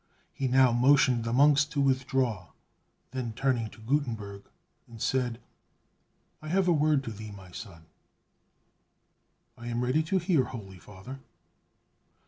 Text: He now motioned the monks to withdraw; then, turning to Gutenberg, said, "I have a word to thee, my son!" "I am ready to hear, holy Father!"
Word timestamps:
He 0.33 0.47
now 0.47 0.71
motioned 0.71 1.23
the 1.25 1.31
monks 1.31 1.63
to 1.65 1.79
withdraw; 1.79 2.53
then, 3.11 3.33
turning 3.33 3.69
to 3.69 3.79
Gutenberg, 3.81 4.49
said, 4.97 5.39
"I 6.41 6.47
have 6.47 6.67
a 6.67 6.73
word 6.73 7.03
to 7.03 7.11
thee, 7.11 7.29
my 7.29 7.51
son!" 7.51 7.85
"I 9.59 9.67
am 9.67 9.83
ready 9.83 10.01
to 10.01 10.17
hear, 10.17 10.45
holy 10.45 10.79
Father!" 10.79 11.19